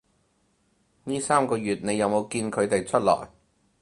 [1.03, 3.27] 呢三個月你有冇見佢哋出來